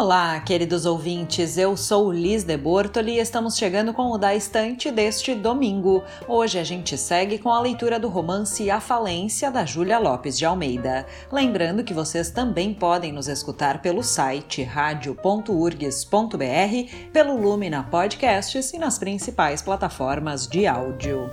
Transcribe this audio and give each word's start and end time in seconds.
Olá, 0.00 0.40
queridos 0.40 0.86
ouvintes, 0.86 1.58
eu 1.58 1.76
sou 1.76 2.10
Liz 2.10 2.42
de 2.42 2.56
Bortoli 2.56 3.16
e 3.16 3.18
estamos 3.18 3.54
chegando 3.54 3.92
com 3.92 4.10
o 4.10 4.16
Da 4.16 4.34
Estante 4.34 4.90
deste 4.90 5.34
domingo. 5.34 6.02
Hoje 6.26 6.58
a 6.58 6.64
gente 6.64 6.96
segue 6.96 7.36
com 7.36 7.50
a 7.50 7.60
leitura 7.60 8.00
do 8.00 8.08
romance 8.08 8.70
A 8.70 8.80
Falência, 8.80 9.50
da 9.50 9.66
Júlia 9.66 9.98
Lopes 9.98 10.38
de 10.38 10.46
Almeida. 10.46 11.04
Lembrando 11.30 11.84
que 11.84 11.92
vocês 11.92 12.30
também 12.30 12.72
podem 12.72 13.12
nos 13.12 13.28
escutar 13.28 13.82
pelo 13.82 14.02
site 14.02 14.62
radio.urgs.br, 14.62 17.10
pelo 17.12 17.36
Lumina 17.36 17.82
Podcasts 17.82 18.72
e 18.72 18.78
nas 18.78 18.98
principais 18.98 19.60
plataformas 19.60 20.46
de 20.46 20.66
áudio. 20.66 21.30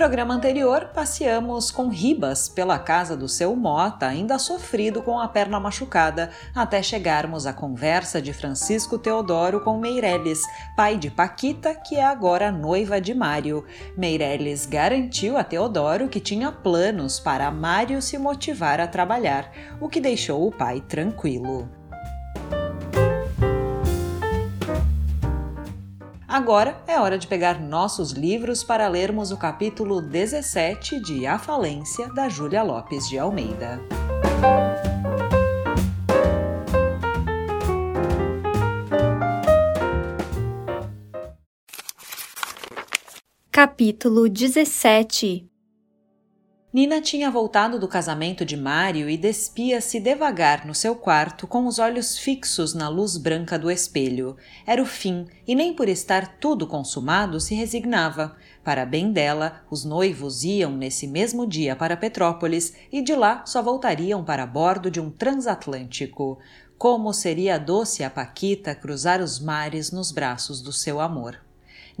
Programa 0.00 0.32
anterior, 0.32 0.92
passeamos 0.94 1.70
com 1.70 1.90
Ribas 1.90 2.48
pela 2.48 2.78
casa 2.78 3.14
do 3.14 3.28
seu 3.28 3.54
Mota, 3.54 4.06
ainda 4.06 4.38
sofrido 4.38 5.02
com 5.02 5.20
a 5.20 5.28
perna 5.28 5.60
machucada, 5.60 6.30
até 6.54 6.82
chegarmos 6.82 7.46
à 7.46 7.52
conversa 7.52 8.18
de 8.22 8.32
Francisco 8.32 8.96
Teodoro 8.96 9.60
com 9.60 9.76
Meireles, 9.76 10.40
pai 10.74 10.96
de 10.96 11.10
Paquita, 11.10 11.74
que 11.74 11.96
é 11.96 12.02
agora 12.06 12.50
noiva 12.50 12.98
de 12.98 13.12
Mário. 13.12 13.62
Meireles 13.94 14.64
garantiu 14.64 15.36
a 15.36 15.44
Teodoro 15.44 16.08
que 16.08 16.18
tinha 16.18 16.50
planos 16.50 17.20
para 17.20 17.50
Mário 17.50 18.00
se 18.00 18.16
motivar 18.16 18.80
a 18.80 18.86
trabalhar, 18.86 19.52
o 19.82 19.86
que 19.86 20.00
deixou 20.00 20.48
o 20.48 20.50
pai 20.50 20.80
tranquilo. 20.80 21.79
Agora 26.40 26.82
é 26.86 26.98
hora 26.98 27.18
de 27.18 27.26
pegar 27.26 27.60
nossos 27.60 28.12
livros 28.12 28.64
para 28.64 28.88
lermos 28.88 29.30
o 29.30 29.36
capítulo 29.36 30.00
17 30.00 30.98
de 30.98 31.26
A 31.26 31.38
Falência, 31.38 32.08
da 32.14 32.30
Júlia 32.30 32.62
Lopes 32.62 33.06
de 33.06 33.18
Almeida. 33.18 33.78
Capítulo 43.52 44.26
17 44.26 45.49
Nina 46.72 47.00
tinha 47.00 47.28
voltado 47.28 47.80
do 47.80 47.88
casamento 47.88 48.44
de 48.44 48.56
Mário 48.56 49.10
e 49.10 49.16
despia-se 49.16 49.98
devagar 49.98 50.64
no 50.64 50.72
seu 50.72 50.94
quarto 50.94 51.48
com 51.48 51.66
os 51.66 51.80
olhos 51.80 52.16
fixos 52.16 52.74
na 52.74 52.88
luz 52.88 53.16
branca 53.16 53.58
do 53.58 53.68
espelho. 53.68 54.36
Era 54.64 54.80
o 54.80 54.86
fim, 54.86 55.26
e 55.44 55.56
nem 55.56 55.74
por 55.74 55.88
estar 55.88 56.38
tudo 56.38 56.68
consumado 56.68 57.40
se 57.40 57.56
resignava. 57.56 58.36
Para 58.62 58.86
bem 58.86 59.10
dela, 59.10 59.64
os 59.68 59.84
noivos 59.84 60.44
iam 60.44 60.70
nesse 60.70 61.08
mesmo 61.08 61.44
dia 61.44 61.74
para 61.74 61.96
Petrópolis 61.96 62.72
e 62.92 63.02
de 63.02 63.16
lá 63.16 63.44
só 63.44 63.60
voltariam 63.60 64.22
para 64.22 64.46
bordo 64.46 64.92
de 64.92 65.00
um 65.00 65.10
transatlântico. 65.10 66.38
Como 66.78 67.12
seria 67.12 67.58
doce 67.58 68.04
a 68.04 68.08
Paquita 68.08 68.76
cruzar 68.76 69.20
os 69.20 69.40
mares 69.40 69.90
nos 69.90 70.12
braços 70.12 70.62
do 70.62 70.72
seu 70.72 71.00
amor. 71.00 71.49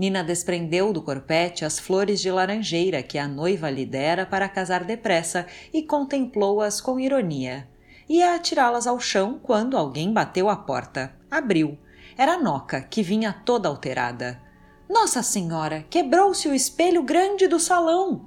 Nina 0.00 0.24
desprendeu 0.24 0.94
do 0.94 1.02
corpete 1.02 1.62
as 1.62 1.78
flores 1.78 2.22
de 2.22 2.30
laranjeira 2.30 3.02
que 3.02 3.18
a 3.18 3.28
noiva 3.28 3.68
lhe 3.68 3.84
dera 3.84 4.24
para 4.24 4.48
casar 4.48 4.82
depressa 4.82 5.44
e 5.74 5.82
contemplou-as 5.82 6.80
com 6.80 6.98
ironia. 6.98 7.68
Ia 8.08 8.34
atirá-las 8.34 8.86
ao 8.86 8.98
chão 8.98 9.38
quando 9.42 9.76
alguém 9.76 10.10
bateu 10.10 10.48
à 10.48 10.56
porta. 10.56 11.14
Abriu. 11.30 11.76
Era 12.16 12.38
Noca, 12.38 12.80
que 12.80 13.02
vinha 13.02 13.42
toda 13.44 13.68
alterada. 13.68 14.40
Nossa 14.88 15.22
Senhora, 15.22 15.84
quebrou-se 15.90 16.48
o 16.48 16.54
espelho 16.54 17.02
grande 17.02 17.46
do 17.46 17.60
salão. 17.60 18.26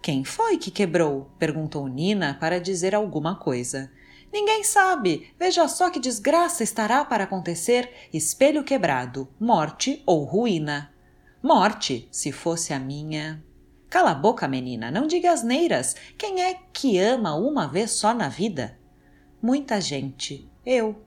Quem 0.00 0.22
foi 0.22 0.56
que 0.56 0.70
quebrou? 0.70 1.32
perguntou 1.36 1.88
Nina 1.88 2.38
para 2.38 2.60
dizer 2.60 2.94
alguma 2.94 3.34
coisa. 3.34 3.90
Ninguém 4.32 4.62
sabe. 4.62 5.34
Veja 5.36 5.66
só 5.66 5.90
que 5.90 5.98
desgraça 5.98 6.62
estará 6.62 7.04
para 7.04 7.24
acontecer: 7.24 7.90
espelho 8.12 8.62
quebrado, 8.62 9.26
morte 9.40 10.00
ou 10.06 10.22
ruína. 10.22 10.96
Morte, 11.42 12.08
se 12.10 12.32
fosse 12.32 12.72
a 12.72 12.80
minha. 12.80 13.44
Cala 13.88 14.10
a 14.10 14.14
boca, 14.14 14.48
menina, 14.48 14.90
não 14.90 15.06
diga 15.06 15.30
asneiras. 15.30 15.94
Quem 16.18 16.42
é 16.42 16.58
que 16.72 16.98
ama 16.98 17.36
uma 17.36 17.68
vez 17.68 17.92
só 17.92 18.12
na 18.12 18.28
vida? 18.28 18.76
Muita 19.40 19.80
gente. 19.80 20.50
Eu. 20.66 21.00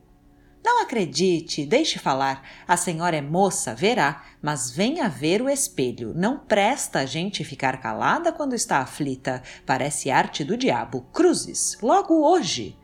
Não 0.64 0.82
acredite, 0.82 1.66
deixe 1.66 1.98
falar. 1.98 2.48
A 2.66 2.78
senhora 2.78 3.16
é 3.16 3.20
moça, 3.20 3.74
verá, 3.74 4.24
mas 4.40 4.70
venha 4.70 5.06
ver 5.06 5.42
o 5.42 5.50
espelho. 5.50 6.14
Não 6.14 6.38
presta 6.38 7.00
a 7.00 7.06
gente 7.06 7.44
ficar 7.44 7.78
calada 7.78 8.32
quando 8.32 8.54
está 8.54 8.78
aflita. 8.78 9.42
Parece 9.66 10.10
arte 10.10 10.42
do 10.44 10.56
diabo. 10.56 11.02
Cruzes, 11.12 11.76
logo 11.82 12.26
hoje. 12.26 12.78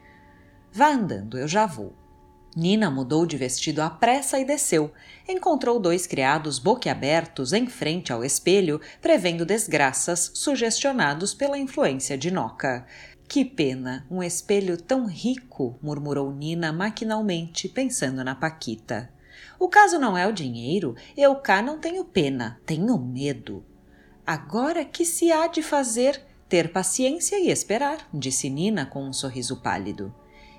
Vá 0.70 0.88
andando, 0.88 1.38
eu 1.38 1.48
já 1.48 1.64
vou. 1.64 1.96
Nina 2.58 2.90
mudou 2.90 3.24
de 3.24 3.36
vestido 3.36 3.80
à 3.80 3.88
pressa 3.88 4.36
e 4.36 4.44
desceu. 4.44 4.90
Encontrou 5.28 5.78
dois 5.78 6.08
criados 6.08 6.58
boquiabertos 6.58 7.52
em 7.52 7.68
frente 7.68 8.12
ao 8.12 8.24
espelho, 8.24 8.80
prevendo 9.00 9.46
desgraças 9.46 10.32
sugestionados 10.34 11.32
pela 11.32 11.56
influência 11.56 12.18
de 12.18 12.32
Noca. 12.32 12.84
Que 13.28 13.44
pena, 13.44 14.04
um 14.10 14.20
espelho 14.24 14.76
tão 14.76 15.06
rico, 15.06 15.78
murmurou 15.80 16.32
Nina 16.32 16.72
maquinalmente, 16.72 17.68
pensando 17.68 18.24
na 18.24 18.34
Paquita. 18.34 19.08
O 19.56 19.68
caso 19.68 19.96
não 19.96 20.18
é 20.18 20.26
o 20.26 20.32
dinheiro, 20.32 20.96
eu 21.16 21.36
cá 21.36 21.62
não 21.62 21.78
tenho 21.78 22.04
pena, 22.04 22.60
tenho 22.66 22.98
medo. 22.98 23.64
Agora 24.26 24.84
que 24.84 25.04
se 25.04 25.30
há 25.30 25.46
de 25.46 25.62
fazer? 25.62 26.20
Ter 26.48 26.72
paciência 26.72 27.38
e 27.38 27.52
esperar, 27.52 28.08
disse 28.12 28.50
Nina 28.50 28.84
com 28.84 29.04
um 29.04 29.12
sorriso 29.12 29.58
pálido. 29.62 30.12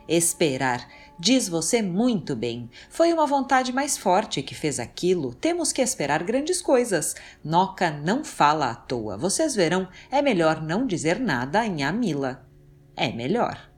Esperar. 0.09 0.89
Diz 1.19 1.47
você 1.47 1.83
muito 1.83 2.35
bem. 2.35 2.67
Foi 2.89 3.13
uma 3.13 3.27
vontade 3.27 3.71
mais 3.71 3.95
forte 3.95 4.41
que 4.41 4.55
fez 4.55 4.79
aquilo. 4.79 5.35
Temos 5.35 5.71
que 5.71 5.83
esperar 5.83 6.23
grandes 6.23 6.63
coisas. 6.63 7.15
Noca 7.43 7.91
não 7.91 8.23
fala 8.23 8.71
à 8.71 8.75
toa. 8.75 9.15
Vocês 9.15 9.53
verão, 9.53 9.87
é 10.09 10.19
melhor 10.19 10.63
não 10.63 10.87
dizer 10.87 11.19
nada 11.19 11.63
em 11.63 11.83
Amila. 11.83 12.49
É 12.97 13.11
melhor. 13.11 13.69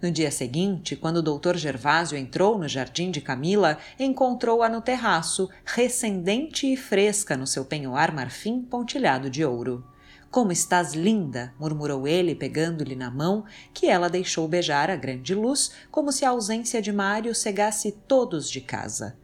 No 0.00 0.10
dia 0.10 0.30
seguinte, 0.30 0.96
quando 0.96 1.18
o 1.18 1.22
doutor 1.22 1.56
Gervásio 1.56 2.16
entrou 2.16 2.58
no 2.58 2.66
jardim 2.66 3.10
de 3.10 3.20
Camila, 3.20 3.76
encontrou-a 3.98 4.70
no 4.70 4.80
terraço, 4.80 5.50
recendente 5.66 6.72
e 6.72 6.76
fresca 6.76 7.36
no 7.36 7.46
seu 7.46 7.64
penhoar 7.64 8.14
marfim 8.14 8.62
pontilhado 8.62 9.28
de 9.28 9.44
ouro. 9.44 9.84
Como 10.30 10.52
estás 10.52 10.92
linda! 10.92 11.54
murmurou 11.58 12.06
ele, 12.06 12.34
pegando-lhe 12.34 12.94
na 12.94 13.10
mão, 13.10 13.46
que 13.72 13.86
ela 13.86 14.10
deixou 14.10 14.46
beijar 14.46 14.90
a 14.90 14.96
grande 14.96 15.34
luz, 15.34 15.70
como 15.90 16.12
se 16.12 16.22
a 16.24 16.30
ausência 16.30 16.82
de 16.82 16.92
Mário 16.92 17.34
cegasse 17.34 17.92
todos 18.06 18.50
de 18.50 18.60
casa. 18.60 19.16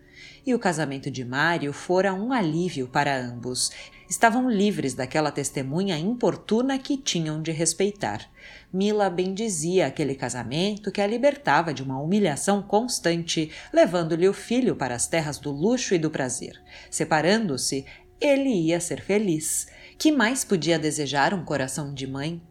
E 0.47 0.55
o 0.55 0.59
casamento 0.59 1.11
de 1.11 1.23
Mário 1.23 1.75
fora 1.75 2.15
um 2.15 2.33
alívio 2.33 2.89
para 2.89 3.19
ambos. 3.19 3.71
Estavam 4.09 4.49
livres 4.51 4.95
daquela 4.95 5.31
testemunha 5.31 5.99
importuna 5.99 6.79
que 6.79 6.97
tinham 6.97 7.43
de 7.43 7.51
respeitar. 7.51 8.31
Mila 8.73 9.11
bendizia 9.11 9.87
aquele 9.87 10.15
casamento 10.15 10.91
que 10.91 11.01
a 11.01 11.07
libertava 11.07 11.73
de 11.75 11.83
uma 11.83 12.01
humilhação 12.01 12.63
constante, 12.63 13.51
levando-lhe 13.73 14.29
o 14.29 14.35
filho 14.35 14.75
para 14.75 14.95
as 14.95 15.07
terras 15.07 15.39
do 15.39 15.51
luxo 15.51 15.95
e 15.95 15.99
do 15.99 16.11
prazer. 16.11 16.61
Separando-se, 16.91 17.85
ele 18.21 18.51
ia 18.51 18.81
ser 18.81 19.03
feliz. 19.03 19.67
Que 19.97 20.11
mais 20.11 20.45
podia 20.45 20.79
desejar 20.79 21.33
um 21.33 21.45
coração 21.45 21.95
de 21.95 22.07
mãe? 22.07 22.43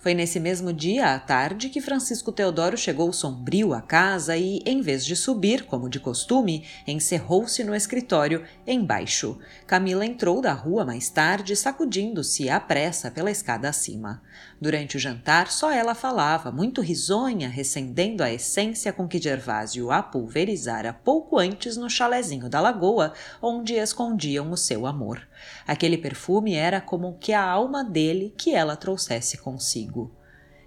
Foi 0.00 0.14
nesse 0.14 0.38
mesmo 0.38 0.72
dia 0.72 1.14
à 1.14 1.18
tarde 1.18 1.68
que 1.68 1.80
Francisco 1.80 2.30
Teodoro 2.30 2.76
chegou 2.76 3.12
sombrio 3.12 3.72
à 3.72 3.80
casa 3.80 4.36
e, 4.36 4.60
em 4.64 4.80
vez 4.80 5.04
de 5.04 5.16
subir, 5.16 5.64
como 5.64 5.88
de 5.88 5.98
costume, 5.98 6.64
encerrou-se 6.86 7.62
no 7.64 7.74
escritório, 7.74 8.44
embaixo. 8.66 9.38
Camila 9.66 10.06
entrou 10.06 10.40
da 10.40 10.52
rua 10.52 10.84
mais 10.84 11.08
tarde, 11.08 11.56
sacudindo-se 11.56 12.48
à 12.48 12.60
pressa 12.60 13.10
pela 13.10 13.30
escada 13.30 13.68
acima. 13.68 14.22
Durante 14.60 14.96
o 14.96 15.00
jantar, 15.00 15.50
só 15.50 15.70
ela 15.70 15.94
falava, 15.94 16.52
muito 16.52 16.80
risonha, 16.80 17.48
recendendo 17.48 18.22
a 18.22 18.32
essência 18.32 18.92
com 18.92 19.08
que 19.08 19.20
Gervásio 19.20 19.90
a 19.90 20.00
pulverizara 20.02 20.92
pouco 20.92 21.38
antes 21.38 21.76
no 21.76 21.90
chalezinho 21.90 22.48
da 22.48 22.60
lagoa, 22.60 23.12
onde 23.42 23.74
escondiam 23.74 24.50
o 24.52 24.56
seu 24.56 24.86
amor. 24.86 25.27
Aquele 25.66 25.98
perfume 25.98 26.54
era 26.54 26.80
como 26.80 27.18
que 27.18 27.32
a 27.32 27.42
alma 27.42 27.84
dele 27.84 28.34
que 28.36 28.54
ela 28.54 28.76
trouxesse 28.76 29.38
consigo. 29.38 30.10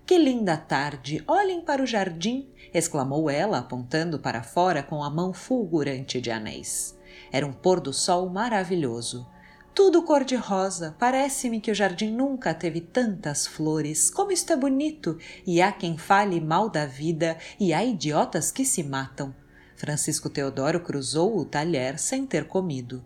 Que 0.05 0.17
linda 0.17 0.57
tarde! 0.57 1.23
Olhem 1.27 1.61
para 1.61 1.81
o 1.81 1.85
jardim! 1.85 2.49
exclamou 2.73 3.29
ela, 3.29 3.59
apontando 3.59 4.19
para 4.19 4.43
fora 4.43 4.83
com 4.83 5.03
a 5.03 5.09
mão 5.09 5.33
fulgurante 5.33 6.19
de 6.19 6.31
anéis. 6.31 6.97
Era 7.31 7.45
um 7.45 7.53
pôr 7.53 7.79
do 7.79 7.93
sol 7.93 8.29
maravilhoso. 8.29 9.27
Tudo 9.73 10.03
cor-de-rosa. 10.03 10.95
Parece-me 10.99 11.61
que 11.61 11.71
o 11.71 11.75
jardim 11.75 12.11
nunca 12.11 12.53
teve 12.53 12.81
tantas 12.81 13.47
flores. 13.47 14.09
Como 14.09 14.31
isto 14.31 14.51
é 14.51 14.57
bonito! 14.57 15.17
E 15.47 15.61
há 15.61 15.71
quem 15.71 15.97
fale 15.97 16.41
mal 16.41 16.69
da 16.69 16.85
vida, 16.85 17.37
e 17.57 17.73
há 17.73 17.83
idiotas 17.83 18.51
que 18.51 18.65
se 18.65 18.83
matam. 18.83 19.33
Francisco 19.77 20.29
Teodoro 20.29 20.81
cruzou 20.81 21.37
o 21.37 21.45
talher 21.45 21.97
sem 21.97 22.25
ter 22.25 22.45
comido. 22.45 23.03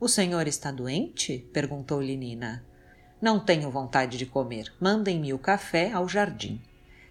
O 0.00 0.08
senhor 0.08 0.48
está 0.48 0.70
doente? 0.70 1.46
perguntou-lhe 1.52 2.16
Nina. 2.16 2.64
Não 3.20 3.38
tenho 3.38 3.70
vontade 3.70 4.16
de 4.16 4.24
comer. 4.24 4.72
Mandem-me 4.80 5.34
o 5.34 5.38
café 5.38 5.92
ao 5.92 6.08
jardim. 6.08 6.58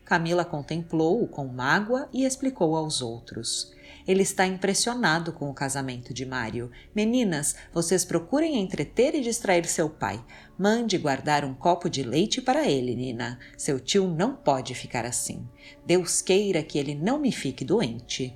Camila 0.04 0.44
contemplou-o 0.44 1.28
com 1.28 1.46
mágoa 1.46 2.10
e 2.12 2.26
explicou 2.26 2.76
aos 2.76 3.00
outros. 3.00 3.72
Ele 4.08 4.24
está 4.24 4.48
impressionado 4.48 5.32
com 5.32 5.52
o 5.52 5.54
casamento 5.54 6.12
de 6.16 6.26
Mário. 6.26 6.72
Meninas, 6.96 7.56
vocês 7.72 8.04
procurem 8.04 8.60
entreter 8.60 9.14
e 9.14 9.22
distrair 9.22 9.68
seu 9.68 9.88
pai. 9.88 10.20
Mande 10.58 10.98
guardar 10.98 11.46
um 11.46 11.54
copo 11.54 11.92
de 11.92 12.02
leite 12.02 12.42
para 12.42 12.68
ele, 12.68 12.96
Nina. 12.96 13.38
Seu 13.56 13.80
tio 13.80 14.08
não 14.08 14.34
pode 14.36 14.74
ficar 14.74 15.06
assim. 15.06 15.48
Deus 15.86 16.24
queira 16.24 16.64
que 16.64 16.80
ele 16.80 16.96
não 16.96 17.20
me 17.20 17.32
fique 17.32 17.64
doente. 17.64 18.36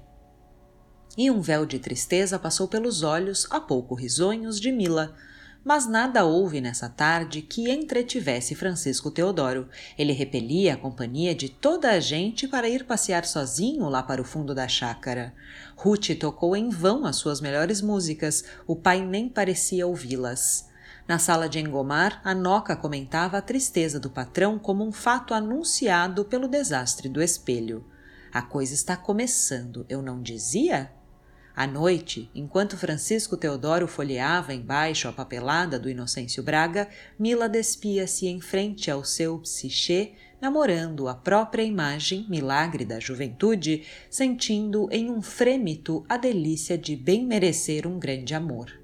E 1.17 1.29
um 1.29 1.41
véu 1.41 1.65
de 1.65 1.79
tristeza 1.79 2.39
passou 2.39 2.67
pelos 2.67 3.03
olhos, 3.03 3.47
a 3.49 3.59
pouco 3.59 3.95
risonhos, 3.95 4.59
de 4.59 4.71
Mila 4.71 5.15
mas 5.63 5.87
nada 5.87 6.25
houve 6.25 6.59
nessa 6.59 6.89
tarde 6.89 7.41
que 7.41 7.71
entretivesse 7.71 8.53
Francisco 8.53 9.09
Teodoro. 9.09 9.69
Ele 9.97 10.11
repelia 10.11 10.73
a 10.73 10.77
companhia 10.77 11.33
de 11.33 11.47
toda 11.47 11.91
a 11.91 11.99
gente 11.99 12.47
para 12.47 12.67
ir 12.67 12.83
passear 12.83 13.25
sozinho 13.25 13.87
lá 13.87 14.03
para 14.03 14.21
o 14.21 14.25
fundo 14.25 14.53
da 14.53 14.67
chácara. 14.67 15.33
Ruth 15.77 16.09
tocou 16.19 16.55
em 16.55 16.69
vão 16.69 17.05
as 17.05 17.15
suas 17.15 17.39
melhores 17.39 17.81
músicas, 17.81 18.43
o 18.67 18.75
pai 18.75 19.05
nem 19.05 19.29
parecia 19.29 19.87
ouvi-las. 19.87 20.69
Na 21.07 21.17
sala 21.17 21.47
de 21.47 21.59
engomar, 21.59 22.21
a 22.23 22.33
Noca 22.33 22.75
comentava 22.75 23.37
a 23.37 23.41
tristeza 23.41 23.99
do 23.99 24.09
patrão 24.09 24.59
como 24.59 24.85
um 24.85 24.91
fato 24.91 25.33
anunciado 25.33 26.25
pelo 26.25 26.47
desastre 26.47 27.07
do 27.07 27.21
espelho. 27.21 27.85
A 28.31 28.41
coisa 28.41 28.73
está 28.73 28.97
começando, 28.97 29.85
eu 29.87 30.01
não 30.01 30.21
dizia? 30.21 30.91
À 31.55 31.67
noite, 31.67 32.31
enquanto 32.33 32.77
Francisco 32.77 33.37
Teodoro 33.37 33.87
folheava 33.87 34.53
embaixo 34.53 35.07
a 35.07 35.13
papelada 35.13 35.77
do 35.77 35.87
Inocêncio 35.87 36.41
Braga, 36.41 36.89
Mila 37.17 37.47
despia-se 37.47 38.27
em 38.27 38.41
frente 38.41 38.89
ao 38.89 39.03
seu 39.03 39.37
psichê, 39.37 40.13
namorando 40.41 41.07
a 41.07 41.13
própria 41.13 41.61
imagem, 41.61 42.25
milagre 42.27 42.83
da 42.83 42.99
juventude, 42.99 43.83
sentindo 44.09 44.89
em 44.91 45.11
um 45.11 45.21
frêmito 45.21 46.03
a 46.09 46.17
delícia 46.17 46.75
de 46.77 46.95
bem 46.95 47.23
merecer 47.23 47.85
um 47.85 47.99
grande 47.99 48.33
amor 48.33 48.82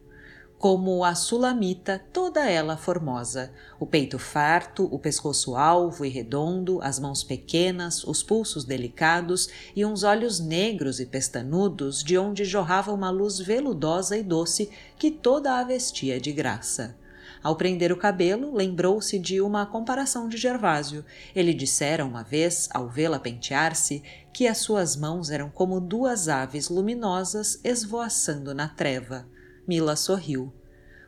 como 0.60 1.06
a 1.06 1.16
sulamita, 1.16 2.04
toda 2.12 2.50
ela 2.50 2.76
formosa, 2.76 3.50
o 3.80 3.86
peito 3.86 4.20
farto, 4.20 4.90
o 4.92 5.00
pescoço 5.00 5.56
alvo 5.56 6.04
e 6.04 6.10
redondo, 6.10 6.80
as 6.82 7.00
mãos 7.00 7.24
pequenas, 7.24 8.04
os 8.04 8.22
pulsos 8.22 8.66
delicados 8.66 9.48
e 9.74 9.86
uns 9.86 10.04
olhos 10.04 10.42
negros 10.42 11.00
e 11.00 11.06
pestanudos 11.06 12.04
de 12.04 12.18
onde 12.18 12.44
jorrava 12.44 12.92
uma 12.92 13.10
luz 13.10 13.40
veludosa 13.40 14.18
e 14.18 14.22
doce 14.22 14.70
que 14.98 15.10
toda 15.10 15.58
a 15.58 15.64
vestia 15.64 16.20
de 16.20 16.34
graça. 16.34 16.98
Ao 17.42 17.56
prender 17.56 17.94
o 17.94 17.98
cabelo, 17.98 18.54
lembrou-se 18.54 19.18
de 19.18 19.40
uma 19.40 19.66
comparação 19.66 20.28
de 20.28 20.36
Gervásio. 20.36 21.06
Ele 21.34 21.54
dissera 21.54 22.04
uma 22.04 22.22
vez, 22.22 22.68
ao 22.74 22.90
vê-la 22.90 23.18
pentear-se, 23.18 24.04
que 24.34 24.46
as 24.46 24.58
suas 24.58 24.98
mãos 24.98 25.30
eram 25.30 25.50
como 25.50 25.80
duas 25.80 26.28
aves 26.28 26.68
luminosas 26.68 27.62
esvoaçando 27.64 28.54
na 28.54 28.68
treva. 28.68 29.26
Mila 29.70 29.96
sorriu. 29.96 30.52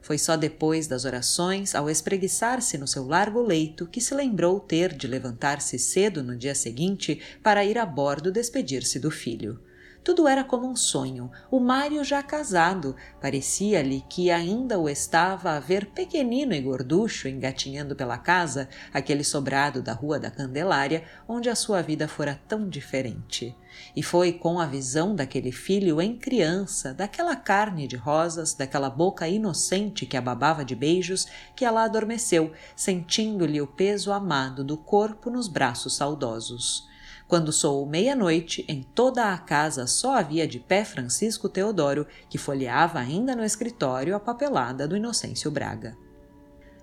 Foi 0.04 0.20
só 0.20 0.38
depois 0.38 0.86
das 0.86 1.04
orações, 1.04 1.74
ao 1.74 1.90
espreguiçar-se 1.90 2.78
no 2.78 2.88
seu 2.88 3.08
largo 3.08 3.42
leito, 3.42 3.88
que 3.88 4.00
se 4.00 4.14
lembrou 4.14 4.60
ter 4.60 4.94
de 4.94 5.08
levantar-se 5.08 5.80
cedo 5.80 6.22
no 6.22 6.38
dia 6.38 6.54
seguinte 6.54 7.20
para 7.42 7.66
ir 7.66 7.80
a 7.80 7.86
bordo 7.88 8.32
despedir-se 8.32 9.00
do 9.00 9.10
filho. 9.10 9.60
Tudo 10.04 10.28
era 10.28 10.44
como 10.44 10.68
um 10.68 10.76
sonho. 10.76 11.32
O 11.52 11.60
Mário 11.60 12.04
já 12.04 12.24
casado. 12.24 12.96
Parecia-lhe 13.22 14.04
que 14.10 14.32
ainda 14.32 14.80
o 14.80 14.90
estava 14.90 15.52
a 15.52 15.60
ver 15.60 15.88
pequenino 15.88 16.56
e 16.56 16.62
gorducho 16.62 17.28
engatinhando 17.28 17.96
pela 17.96 18.18
casa, 18.18 18.68
aquele 18.92 19.24
sobrado 19.24 19.80
da 19.80 19.94
Rua 19.94 20.20
da 20.20 20.32
Candelária, 20.32 21.04
onde 21.28 21.50
a 21.50 21.56
sua 21.56 21.84
vida 21.84 22.08
fora 22.08 22.42
tão 22.48 22.68
diferente. 22.68 23.56
E 23.96 24.02
foi 24.02 24.34
com 24.34 24.60
a 24.60 24.66
visão 24.66 25.16
daquele 25.16 25.52
filho 25.52 26.02
em 26.02 26.18
criança, 26.18 26.96
daquela 26.96 27.36
carne 27.36 27.88
de 27.88 27.96
rosas, 27.96 28.56
daquela 28.56 28.90
boca 28.90 29.28
inocente 29.28 30.08
que 30.08 30.18
a 30.18 30.22
babava 30.22 30.66
de 30.66 30.76
beijos, 30.76 31.28
que 31.56 31.64
ela 31.64 31.84
adormeceu, 31.84 32.52
sentindo-lhe 32.76 33.62
o 33.62 33.68
peso 33.68 34.12
amado 34.12 34.64
do 34.64 34.78
corpo 34.78 35.30
nos 35.30 35.48
braços 35.48 35.96
saudosos. 35.96 36.91
Quando 37.32 37.54
soou 37.54 37.86
meia-noite, 37.86 38.66
em 38.68 38.84
toda 38.84 39.32
a 39.32 39.38
casa 39.38 39.88
só 39.88 40.18
havia 40.18 40.46
de 40.46 40.60
pé 40.60 40.84
Francisco 40.84 41.48
Teodoro, 41.48 42.06
que 42.30 42.38
folheava 42.38 43.00
ainda 43.00 43.34
no 43.34 43.46
escritório 43.46 44.14
a 44.14 44.20
papelada 44.20 44.86
do 44.86 44.98
Inocêncio 44.98 45.50
Braga. 45.50 45.96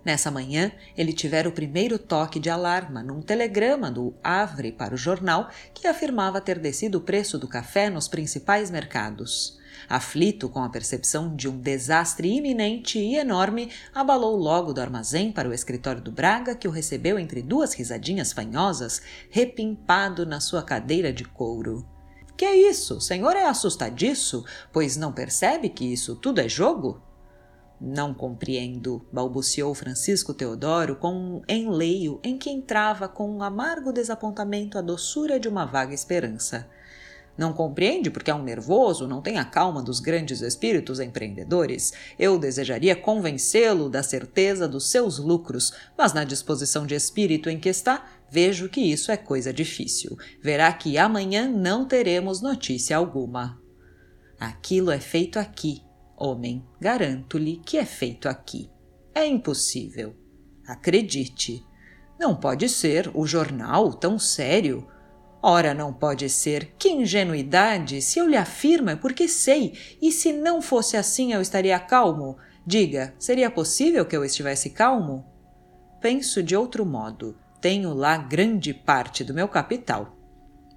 Nessa 0.02 0.30
manhã, 0.30 0.72
ele 0.96 1.12
tivera 1.12 1.50
o 1.50 1.52
primeiro 1.52 1.98
toque 1.98 2.40
de 2.40 2.48
alarma 2.48 3.02
num 3.02 3.20
telegrama 3.20 3.90
do 3.90 4.14
Avre 4.24 4.72
para 4.72 4.94
o 4.94 4.96
jornal 4.96 5.50
que 5.74 5.86
afirmava 5.86 6.40
ter 6.40 6.58
descido 6.58 6.96
o 6.96 7.02
preço 7.02 7.38
do 7.38 7.46
café 7.46 7.90
nos 7.90 8.08
principais 8.08 8.70
mercados. 8.70 9.58
Aflito 9.88 10.48
com 10.48 10.62
a 10.62 10.68
percepção 10.68 11.34
de 11.36 11.48
um 11.48 11.58
desastre 11.58 12.28
iminente 12.28 12.98
e 12.98 13.16
enorme, 13.16 13.70
abalou 13.94 14.36
logo 14.36 14.72
do 14.72 14.80
armazém 14.80 15.30
para 15.30 15.48
o 15.48 15.52
escritório 15.52 16.00
do 16.00 16.10
Braga, 16.10 16.54
que 16.54 16.66
o 16.66 16.70
recebeu 16.70 17.18
entre 17.18 17.42
duas 17.42 17.74
risadinhas 17.74 18.32
fanhosas, 18.32 19.02
repimpado 19.30 20.24
na 20.24 20.40
sua 20.40 20.62
cadeira 20.62 21.12
de 21.12 21.24
couro. 21.24 21.86
Que 22.36 22.44
é 22.44 22.56
isso? 22.56 22.98
O 22.98 23.00
senhor 23.00 23.34
é 23.34 23.46
assustadiço, 23.46 24.44
pois 24.72 24.96
não 24.96 25.12
percebe 25.12 25.68
que 25.68 25.92
isso 25.92 26.14
tudo 26.14 26.40
é 26.40 26.48
jogo? 26.48 27.02
Não 27.80 28.12
compreendo, 28.12 29.06
balbuciou 29.12 29.72
Francisco 29.72 30.34
Teodoro 30.34 30.96
com 30.96 31.12
um 31.12 31.42
enleio 31.48 32.18
em 32.24 32.36
que 32.36 32.50
entrava 32.50 33.08
com 33.08 33.30
um 33.30 33.42
amargo 33.42 33.92
desapontamento 33.92 34.76
a 34.76 34.80
doçura 34.80 35.38
de 35.38 35.48
uma 35.48 35.64
vaga 35.64 35.94
esperança. 35.94 36.68
Não 37.38 37.52
compreende 37.52 38.10
porque 38.10 38.32
é 38.32 38.34
um 38.34 38.42
nervoso, 38.42 39.06
não 39.06 39.22
tem 39.22 39.38
a 39.38 39.44
calma 39.44 39.80
dos 39.80 40.00
grandes 40.00 40.40
espíritos 40.40 40.98
empreendedores. 40.98 41.92
Eu 42.18 42.36
desejaria 42.36 42.96
convencê-lo 42.96 43.88
da 43.88 44.02
certeza 44.02 44.66
dos 44.66 44.90
seus 44.90 45.20
lucros, 45.20 45.72
mas 45.96 46.12
na 46.12 46.24
disposição 46.24 46.84
de 46.84 46.96
espírito 46.96 47.48
em 47.48 47.60
que 47.60 47.68
está, 47.68 48.04
vejo 48.28 48.68
que 48.68 48.80
isso 48.80 49.12
é 49.12 49.16
coisa 49.16 49.52
difícil. 49.52 50.18
Verá 50.42 50.72
que 50.72 50.98
amanhã 50.98 51.48
não 51.48 51.86
teremos 51.86 52.42
notícia 52.42 52.96
alguma. 52.96 53.62
Aquilo 54.40 54.90
é 54.90 54.98
feito 54.98 55.38
aqui, 55.38 55.82
homem, 56.16 56.66
garanto-lhe 56.80 57.62
que 57.64 57.78
é 57.78 57.84
feito 57.84 58.28
aqui. 58.28 58.68
É 59.14 59.24
impossível. 59.24 60.16
Acredite. 60.66 61.64
Não 62.18 62.34
pode 62.34 62.68
ser 62.68 63.08
o 63.14 63.24
jornal 63.24 63.94
tão 63.94 64.18
sério. 64.18 64.88
Ora, 65.42 65.72
não 65.72 65.92
pode 65.92 66.28
ser. 66.28 66.74
Que 66.78 66.88
ingenuidade! 66.88 68.02
Se 68.02 68.18
eu 68.18 68.26
lhe 68.26 68.36
afirmo 68.36 68.90
é 68.90 68.96
porque 68.96 69.28
sei, 69.28 69.72
e 70.02 70.10
se 70.10 70.32
não 70.32 70.60
fosse 70.60 70.96
assim 70.96 71.32
eu 71.32 71.40
estaria 71.40 71.78
calmo. 71.78 72.36
Diga, 72.66 73.14
seria 73.18 73.50
possível 73.50 74.04
que 74.04 74.16
eu 74.16 74.24
estivesse 74.24 74.70
calmo? 74.70 75.24
Penso 76.00 76.42
de 76.42 76.56
outro 76.56 76.84
modo. 76.84 77.36
Tenho 77.60 77.94
lá 77.94 78.16
grande 78.16 78.74
parte 78.74 79.24
do 79.24 79.32
meu 79.32 79.48
capital. 79.48 80.17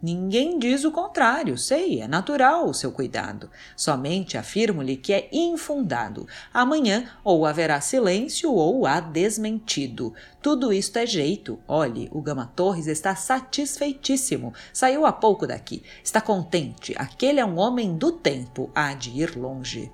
Ninguém 0.01 0.57
diz 0.57 0.83
o 0.83 0.91
contrário, 0.91 1.55
sei, 1.59 2.01
é 2.01 2.07
natural 2.07 2.67
o 2.67 2.73
seu 2.73 2.91
cuidado. 2.91 3.51
Somente 3.75 4.35
afirmo-lhe 4.35 4.97
que 4.97 5.13
é 5.13 5.29
infundado. 5.31 6.27
Amanhã 6.51 7.07
ou 7.23 7.45
haverá 7.45 7.79
silêncio 7.79 8.51
ou 8.51 8.87
há 8.87 8.99
desmentido. 8.99 10.11
Tudo 10.41 10.73
isto 10.73 10.97
é 10.97 11.05
jeito. 11.05 11.59
Olhe, 11.67 12.09
o 12.11 12.19
Gama 12.19 12.51
Torres 12.55 12.87
está 12.87 13.15
satisfeitíssimo. 13.15 14.55
Saiu 14.73 15.05
há 15.05 15.13
pouco 15.13 15.45
daqui. 15.45 15.83
Está 16.03 16.19
contente. 16.19 16.95
Aquele 16.97 17.39
é 17.39 17.45
um 17.45 17.59
homem 17.59 17.95
do 17.95 18.11
tempo. 18.11 18.71
Há 18.73 18.95
de 18.95 19.11
ir 19.11 19.37
longe. 19.37 19.91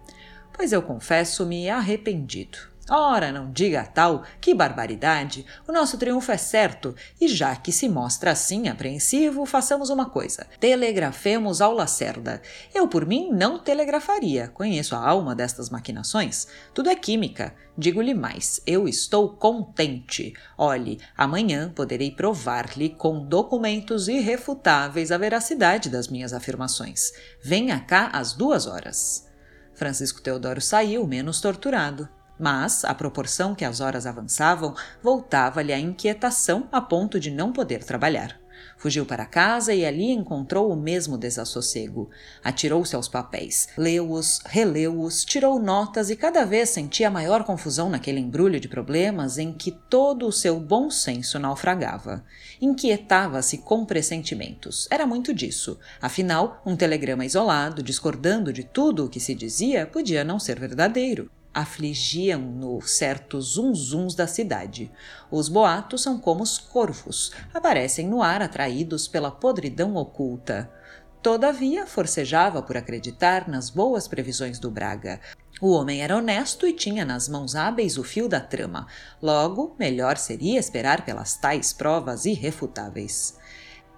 Pois 0.54 0.72
eu 0.72 0.82
confesso-me 0.82 1.70
arrependido. 1.70 2.76
Ora, 2.89 3.34
não 3.34 3.51
diga 3.51 3.84
tal, 3.84 4.24
que 4.39 4.53
barbaridade! 4.53 5.46
O 5.67 5.74
nosso 5.74 5.98
triunfo 5.98 6.32
é 6.32 6.38
certo, 6.38 6.96
e 7.20 7.27
já 7.27 7.53
que 7.53 7.70
se 7.70 7.89
mostra 7.89 8.32
assim 8.32 8.70
apreensivo, 8.70 9.46
façamos 9.46 9.89
uma 9.89 10.10
coisa: 10.10 10.48
telegrafemos 10.58 11.60
ao 11.60 11.74
Lacerda. 11.74 12.41
Eu, 12.74 12.88
por 12.88 13.06
mim, 13.06 13.29
não 13.29 13.60
telegrafaria, 13.60 14.48
conheço 14.53 14.96
a 14.96 15.06
alma 15.06 15.36
destas 15.36 15.70
maquinações. 15.70 16.48
Tudo 16.74 16.89
é 16.89 16.96
química. 16.96 17.53
Digo-lhe 17.77 18.13
mais, 18.13 18.62
eu 18.65 18.88
estou 18.88 19.36
contente. 19.36 20.34
Olhe, 20.58 21.00
amanhã 21.15 21.70
poderei 21.70 22.10
provar-lhe 22.10 22.89
com 22.89 23.20
documentos 23.20 24.08
irrefutáveis 24.08 25.12
a 25.12 25.17
veracidade 25.17 25.89
das 25.89 26.08
minhas 26.08 26.32
afirmações. 26.32 27.12
Venha 27.44 27.79
cá 27.82 28.10
às 28.13 28.32
duas 28.32 28.65
horas. 28.65 29.27
Francisco 29.75 30.22
Teodoro 30.22 30.62
saiu 30.62 31.06
menos 31.06 31.39
torturado. 31.39 32.10
Mas, 32.39 32.86
à 32.86 32.94
proporção 32.94 33.56
que 33.56 33.65
as 33.65 33.79
horas 33.82 34.06
avançavam, 34.06 34.75
voltava-lhe 35.01 35.74
a 35.74 35.79
inquietação 35.79 36.67
a 36.72 36.79
ponto 36.79 37.20
de 37.20 37.32
não 37.32 37.51
poder 37.51 37.84
trabalhar. 37.84 38.39
Fugiu 38.77 39.06
para 39.06 39.25
casa 39.25 39.74
e 39.74 39.84
ali 39.86 40.12
encontrou 40.12 40.72
o 40.72 40.75
mesmo 40.75 41.17
desassossego. 41.17 42.10
Atirou-se 42.44 42.96
aos 42.96 43.08
papéis, 43.08 43.70
leu-os, 43.75 44.39
releu-os, 44.46 45.25
tirou 45.25 45.60
notas 45.60 46.12
e 46.12 46.15
cada 46.15 46.46
vez 46.46 46.70
sentia 46.70 47.10
maior 47.10 47.44
confusão 47.44 47.89
naquele 47.89 48.20
embrulho 48.20 48.60
de 48.60 48.67
problemas 48.67 49.38
em 49.38 49.51
que 49.51 49.72
todo 49.72 50.27
o 50.27 50.32
seu 50.32 50.60
bom 50.60 50.91
senso 50.91 51.39
naufragava. 51.39 52.24
Inquietava-se 52.62 53.60
com 53.60 53.84
pressentimentos. 53.84 54.88
Era 54.91 55.08
muito 55.08 55.34
disso. 55.34 55.79
Afinal, 56.00 56.62
um 56.65 56.75
telegrama 56.75 57.25
isolado, 57.25 57.82
discordando 57.82 58.53
de 58.53 58.63
tudo 58.63 59.06
o 59.06 59.10
que 59.10 59.20
se 59.20 59.34
dizia, 59.34 59.88
podia 59.88 60.24
não 60.24 60.39
ser 60.39 60.60
verdadeiro 60.60 61.32
afligiam-no 61.58 62.80
certos 62.84 63.54
zunzuns 63.54 64.14
da 64.14 64.28
cidade. 64.28 64.92
Os 65.32 65.50
boatos 65.50 66.04
são 66.04 66.20
como 66.20 66.44
os 66.44 66.60
corvos, 66.60 67.32
aparecem 67.52 68.08
no 68.08 68.22
ar 68.22 68.44
atraídos 68.44 69.08
pela 69.08 69.32
podridão 69.32 69.96
oculta. 69.96 70.72
Todavia, 71.20 71.88
forcejava 71.88 72.62
por 72.62 72.78
acreditar 72.78 73.50
nas 73.50 73.72
boas 73.72 74.08
previsões 74.08 74.60
do 74.60 74.70
Braga. 74.70 75.20
O 75.60 75.72
homem 75.72 76.04
era 76.04 76.16
honesto 76.16 76.68
e 76.68 76.74
tinha 76.74 77.04
nas 77.04 77.28
mãos 77.28 77.56
hábeis 77.56 77.98
o 77.98 78.04
fio 78.04 78.30
da 78.30 78.40
trama. 78.40 78.86
Logo, 79.20 79.76
melhor 79.80 80.16
seria 80.16 80.60
esperar 80.60 81.04
pelas 81.04 81.38
tais 81.38 81.74
provas 81.74 82.26
irrefutáveis. 82.26 83.36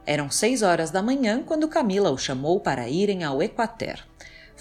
Eram 0.06 0.32
seis 0.32 0.62
horas 0.62 0.92
da 0.92 1.04
manhã 1.04 1.44
quando 1.44 1.68
Camila 1.68 2.10
o 2.10 2.18
chamou 2.18 2.62
para 2.62 2.88
irem 2.88 3.26
ao 3.26 3.44
Equater. 3.44 4.08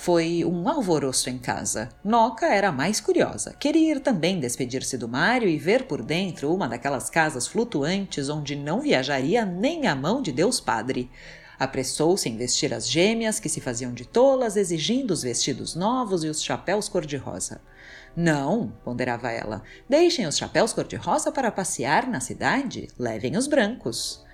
Foi 0.00 0.44
um 0.44 0.68
alvoroço 0.68 1.28
em 1.28 1.38
casa. 1.38 1.88
Noca 2.04 2.46
era 2.46 2.70
mais 2.70 3.00
curiosa. 3.00 3.52
Queria 3.58 3.96
ir 3.96 4.00
também 4.00 4.38
despedir-se 4.38 4.96
do 4.96 5.08
Mário 5.08 5.48
e 5.48 5.58
ver 5.58 5.88
por 5.88 6.02
dentro 6.02 6.54
uma 6.54 6.68
daquelas 6.68 7.10
casas 7.10 7.48
flutuantes 7.48 8.28
onde 8.28 8.54
não 8.54 8.80
viajaria 8.80 9.44
nem 9.44 9.88
a 9.88 9.96
mão 9.96 10.22
de 10.22 10.30
Deus 10.30 10.60
Padre. 10.60 11.10
Apressou-se 11.58 12.28
em 12.28 12.36
vestir 12.36 12.72
as 12.72 12.88
gêmeas, 12.88 13.40
que 13.40 13.48
se 13.48 13.60
faziam 13.60 13.92
de 13.92 14.06
tolas, 14.06 14.56
exigindo 14.56 15.10
os 15.10 15.24
vestidos 15.24 15.74
novos 15.74 16.22
e 16.22 16.28
os 16.28 16.44
chapéus 16.44 16.88
cor-de-rosa. 16.88 17.60
Não, 18.16 18.72
ponderava 18.84 19.32
ela, 19.32 19.64
deixem 19.88 20.28
os 20.28 20.38
chapéus 20.38 20.72
cor-de-rosa 20.72 21.32
para 21.32 21.50
passear 21.50 22.06
na 22.06 22.20
cidade, 22.20 22.88
levem 22.96 23.36
os 23.36 23.48
brancos. 23.48 24.24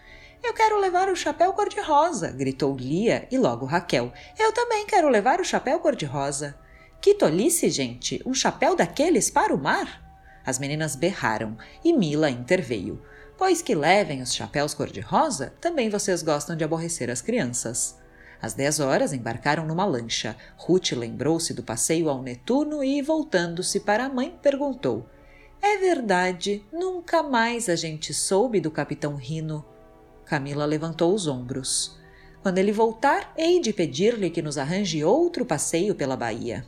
Eu 0.45 0.53
quero 0.53 0.79
levar 0.79 1.09
o 1.09 1.17
chapéu 1.17 1.55
cor-de-rosa, 1.55 2.31
gritou 2.31 2.77
Lia 2.77 3.27
e 3.31 3.39
logo 3.39 3.65
Raquel. 3.65 4.13
Eu 4.39 4.53
também 4.53 4.85
quero 4.85 5.09
levar 5.09 5.41
o 5.41 5.45
chapéu 5.45 5.81
cor-de-rosa. 5.81 6.55
Que 7.01 7.15
tolice, 7.15 7.71
gente! 7.71 8.21
Um 8.27 8.35
chapéu 8.35 8.77
daqueles 8.77 9.31
para 9.31 9.55
o 9.55 9.59
mar? 9.59 10.05
As 10.45 10.59
meninas 10.59 10.97
berraram 10.97 11.57
e 11.83 11.95
Mila 11.95 12.29
interveio. 12.29 13.03
Pois 13.39 13.63
que 13.63 13.75
levem 13.75 14.21
os 14.21 14.35
chapéus 14.35 14.75
cor-de-rosa, 14.75 15.55
também 15.63 15.89
vocês 15.89 16.23
gostam 16.23 16.55
de 16.55 16.63
aborrecer 16.63 17.09
as 17.09 17.23
crianças. 17.23 17.99
Às 18.41 18.53
dez 18.53 18.81
horas 18.81 19.15
embarcaram 19.15 19.65
numa 19.65 19.87
lancha. 19.87 20.37
Ruth 20.59 20.93
lembrou-se 20.93 21.55
do 21.55 21.63
passeio 21.63 22.11
ao 22.11 22.21
Netuno 22.21 22.85
e, 22.85 23.01
voltando-se 23.01 23.81
para 23.81 24.05
a 24.05 24.11
mãe, 24.11 24.39
perguntou: 24.43 25.09
É 25.63 25.79
verdade, 25.79 26.63
nunca 26.71 27.23
mais 27.23 27.71
a 27.71 27.75
gente 27.75 28.13
soube 28.13 28.61
do 28.61 28.71
capitão 28.71 29.17
Rino. 29.17 29.65
Camila 30.25 30.65
levantou 30.65 31.15
os 31.15 31.27
ombros. 31.27 31.99
Quando 32.43 32.59
ele 32.59 32.73
voltar, 32.73 33.33
hei 33.37 33.61
de 33.61 33.73
pedir-lhe 33.73 34.31
que 34.31 34.43
nos 34.43 34.59
arranje 34.59 35.05
outro 35.05 35.45
passeio 35.45 35.95
pela 35.95 36.17
Bahia. 36.17 36.65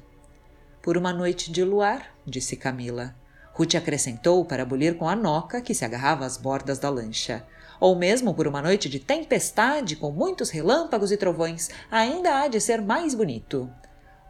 Por 0.82 0.96
uma 0.96 1.12
noite 1.12 1.50
de 1.50 1.64
luar, 1.64 2.14
disse 2.26 2.56
Camila. 2.56 3.14
Ruth 3.52 3.75
acrescentou 3.75 4.44
para 4.44 4.62
abolir 4.62 4.96
com 4.96 5.08
a 5.08 5.16
noca 5.16 5.60
que 5.62 5.75
se 5.75 5.84
agarrava 5.84 6.26
às 6.26 6.36
bordas 6.36 6.78
da 6.78 6.90
lancha. 6.90 7.46
Ou 7.80 7.96
mesmo 7.96 8.34
por 8.34 8.46
uma 8.46 8.60
noite 8.60 8.88
de 8.88 8.98
tempestade 8.98 9.96
com 9.96 10.10
muitos 10.10 10.50
relâmpagos 10.50 11.10
e 11.10 11.16
trovões, 11.16 11.70
ainda 11.90 12.40
há 12.40 12.48
de 12.48 12.60
ser 12.60 12.82
mais 12.82 13.14
bonito. 13.14 13.70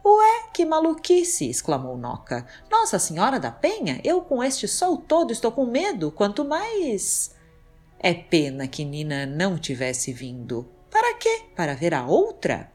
Ué, 0.03 0.49
que 0.53 0.65
maluquice! 0.65 1.49
exclamou 1.49 1.97
Noca. 1.97 2.45
Nossa 2.71 2.97
Senhora 2.97 3.39
da 3.39 3.51
Penha, 3.51 3.99
eu 4.03 4.21
com 4.21 4.41
este 4.41 4.67
sol 4.67 4.97
todo 4.97 5.33
estou 5.33 5.51
com 5.51 5.65
medo, 5.65 6.11
quanto 6.11 6.45
mais. 6.45 7.36
É 7.99 8.13
pena 8.13 8.67
que 8.67 8.85
Nina 8.85 9.25
não 9.25 9.57
tivesse 9.57 10.13
vindo. 10.13 10.67
Para 10.91 11.15
quê? 11.15 11.41
Para 11.55 11.73
ver 11.73 11.93
a 11.93 12.05
outra? 12.05 12.71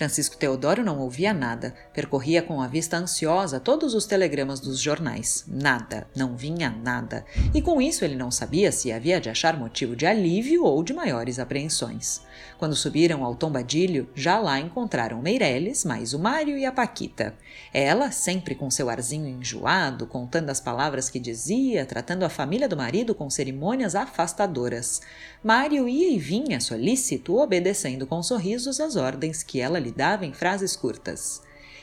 Francisco 0.00 0.38
Teodoro 0.38 0.82
não 0.82 0.98
ouvia 0.98 1.34
nada, 1.34 1.74
percorria 1.92 2.40
com 2.40 2.62
a 2.62 2.66
vista 2.66 2.96
ansiosa 2.96 3.60
todos 3.60 3.92
os 3.92 4.06
telegramas 4.06 4.58
dos 4.58 4.80
jornais. 4.80 5.44
Nada, 5.46 6.06
não 6.16 6.34
vinha 6.34 6.70
nada. 6.70 7.22
E 7.52 7.60
com 7.60 7.82
isso 7.82 8.02
ele 8.02 8.16
não 8.16 8.30
sabia 8.30 8.72
se 8.72 8.90
havia 8.90 9.20
de 9.20 9.28
achar 9.28 9.58
motivo 9.58 9.94
de 9.94 10.06
alívio 10.06 10.64
ou 10.64 10.82
de 10.82 10.94
maiores 10.94 11.38
apreensões. 11.38 12.22
Quando 12.56 12.74
subiram 12.74 13.24
ao 13.24 13.34
tombadilho, 13.34 14.08
já 14.14 14.38
lá 14.38 14.58
encontraram 14.58 15.20
Meireles, 15.20 15.84
mais 15.84 16.14
o 16.14 16.18
Mário 16.18 16.56
e 16.56 16.64
a 16.64 16.72
Paquita. 16.72 17.34
Ela, 17.72 18.10
sempre 18.10 18.54
com 18.54 18.70
seu 18.70 18.88
arzinho 18.88 19.28
enjoado, 19.28 20.06
contando 20.06 20.48
as 20.48 20.60
palavras 20.60 21.10
que 21.10 21.18
dizia, 21.18 21.84
tratando 21.84 22.22
a 22.22 22.30
família 22.30 22.68
do 22.68 22.76
marido 22.76 23.14
com 23.14 23.28
cerimônias 23.28 23.94
afastadoras. 23.94 25.02
Mário 25.44 25.86
ia 25.86 26.10
e 26.10 26.18
vinha 26.18 26.58
solícito, 26.58 27.36
obedecendo 27.38 28.06
com 28.06 28.22
sorrisos 28.22 28.80
as 28.80 28.96
ordens 28.96 29.42
que 29.42 29.60
ela 29.60 29.78
lhe 29.78 29.89
lhe 29.90 29.96
dava 29.96 30.24
em 30.24 30.32
frases 30.32 30.76
curtas. 30.76 31.42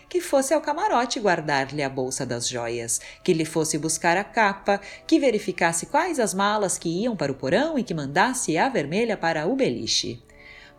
Que 0.10 0.22
fosse 0.22 0.54
ao 0.54 0.62
camarote 0.62 1.20
guardar-lhe 1.20 1.84
a 1.84 1.90
bolsa 1.90 2.26
das 2.26 2.48
joias, 2.48 3.02
que 3.24 3.34
lhe 3.34 3.44
fosse 3.44 3.78
buscar 3.78 4.16
a 4.16 4.24
capa, 4.24 4.80
que 5.06 5.20
verificasse 5.20 5.88
quais 5.88 6.18
as 6.18 6.34
malas 6.34 6.78
que 6.78 6.88
iam 6.88 7.16
para 7.16 7.32
o 7.32 7.36
porão 7.36 7.78
e 7.78 7.84
que 7.84 7.94
mandasse 7.94 8.58
a 8.58 8.70
vermelha 8.70 9.18
para 9.18 9.46
o 9.46 9.56
beliche. 9.56 10.24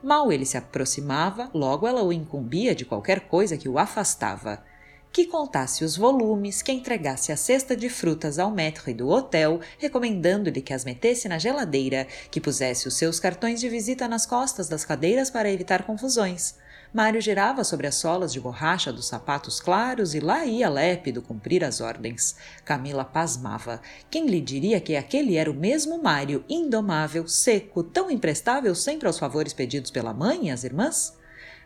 Mal 0.03 0.33
ele 0.33 0.47
se 0.47 0.57
aproximava, 0.57 1.51
logo 1.53 1.87
ela 1.87 2.03
o 2.03 2.13
incumbia 2.13 2.75
de 2.75 2.87
qualquer 2.87 3.21
coisa 3.29 3.59
que 3.59 3.69
o 3.69 3.79
afastava 3.79 4.65
que 5.13 5.27
contasse 5.27 5.85
os 5.85 5.97
volumes, 5.97 6.63
que 6.63 6.73
entregasse 6.73 7.33
a 7.33 7.37
cesta 7.37 7.77
de 7.77 7.89
frutas 7.89 8.39
ao 8.39 8.51
maître 8.51 8.93
do 8.93 9.09
hotel, 9.09 9.61
recomendando-lhe 9.79 10.61
que 10.61 10.73
as 10.73 10.85
metesse 10.85 11.29
na 11.29 11.39
geladeira, 11.39 12.07
que 12.31 12.41
pusesse 12.41 12.87
os 12.87 12.97
seus 12.97 13.19
cartões 13.19 13.61
de 13.61 13.69
visita 13.69 14.07
nas 14.07 14.27
costas 14.27 14.69
das 14.69 14.85
cadeiras 14.85 15.31
para 15.31 15.51
evitar 15.51 15.85
confusões. 15.85 16.55
Mário 16.93 17.21
girava 17.21 17.65
sobre 17.65 17.87
as 17.87 17.97
solas 17.97 18.33
de 18.33 18.41
borracha 18.41 18.91
dos 18.91 19.07
sapatos 19.07 19.61
claros 19.61 20.15
e 20.15 20.21
lá 20.21 20.47
ia 20.47 20.71
lépido 20.71 21.21
cumprir 21.21 21.63
as 21.63 21.83
ordens. 21.83 22.37
Camila 22.65 23.05
pasmava. 23.05 23.83
Quem 24.11 24.27
lhe 24.27 24.41
diria 24.41 24.81
que 24.81 24.97
aquele 24.97 25.37
era 25.37 25.51
o 25.51 25.55
mesmo 25.55 26.03
Mário, 26.03 26.43
indomável, 26.49 27.29
seco, 27.29 27.83
tão 27.83 28.11
imprestável 28.11 28.75
sempre 28.75 29.07
aos 29.07 29.19
favores 29.19 29.53
pedidos 29.53 29.91
pela 29.91 30.15
mãe 30.15 30.47
e 30.47 30.51
as 30.51 30.65
irmãs? 30.65 31.19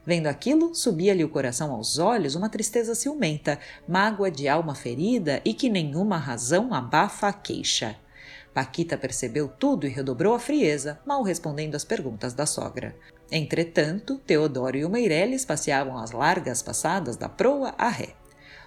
Vendo 0.04 0.26
aquilo, 0.26 0.74
subia-lhe 0.74 1.22
o 1.22 1.28
coração 1.28 1.70
aos 1.70 1.98
olhos 1.98 2.34
uma 2.34 2.48
tristeza 2.48 2.92
ciumenta, 2.92 3.60
mágoa 3.86 4.28
de 4.28 4.48
alma 4.48 4.74
ferida 4.74 5.40
e 5.44 5.54
que 5.54 5.70
nenhuma 5.70 6.16
razão 6.16 6.74
abafa 6.74 7.28
a 7.28 7.32
queixa. 7.32 7.94
Paquita 8.52 8.98
percebeu 8.98 9.46
tudo 9.46 9.86
e 9.86 9.90
redobrou 9.90 10.34
a 10.34 10.38
frieza, 10.40 10.98
mal 11.06 11.22
respondendo 11.22 11.76
às 11.76 11.84
perguntas 11.84 12.34
da 12.34 12.44
sogra. 12.44 12.96
Entretanto, 13.30 14.20
Teodoro 14.26 14.76
e 14.76 14.84
o 14.84 14.90
Meireles 14.90 15.44
passeavam 15.44 15.98
as 15.98 16.10
largas 16.10 16.62
passadas 16.62 17.16
da 17.16 17.28
proa 17.28 17.74
à 17.78 17.88
ré. 17.88 18.14